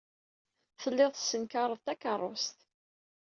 Tellid 0.81 1.13
tessenkared 1.13 1.79
takeṛṛust. 1.85 2.57